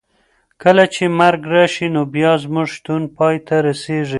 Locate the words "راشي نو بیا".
1.53-2.31